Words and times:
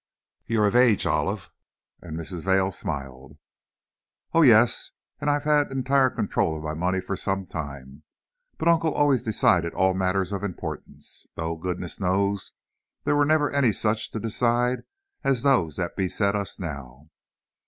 "You're 0.47 0.65
of 0.65 0.75
age, 0.75 1.05
Olive," 1.05 1.51
and 2.01 2.17
Mrs. 2.17 2.39
Vail 2.41 2.71
smiled. 2.71 3.37
"Oh, 4.33 4.41
yes, 4.41 4.89
and 5.19 5.29
I've 5.29 5.43
had 5.43 5.71
entire 5.71 6.09
control 6.09 6.57
of 6.57 6.63
my 6.63 6.73
money 6.73 6.99
for 6.99 7.15
some 7.15 7.45
time. 7.45 8.01
But 8.57 8.67
Uncle 8.67 8.95
always 8.95 9.21
decided 9.21 9.75
all 9.75 9.93
matters 9.93 10.31
of 10.31 10.43
importance, 10.43 11.27
though, 11.35 11.55
goodness 11.55 11.99
knows, 11.99 12.51
there 13.03 13.13
never 13.23 13.43
were 13.45 13.51
any 13.51 13.71
such 13.71 14.09
to 14.09 14.19
decide 14.19 14.85
as 15.23 15.43
those 15.43 15.75
that 15.75 15.95
beset 15.95 16.33
us 16.33 16.57
now! 16.59 17.11